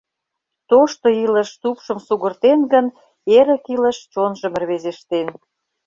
Тошто 0.69 1.07
илыш 1.23 1.49
тупшым 1.61 1.99
сугыртен 2.07 2.59
гын, 2.73 2.85
Эрык 3.37 3.63
илыш 3.73 3.97
чонжым 4.11 4.53
рвезештен. 4.61 5.27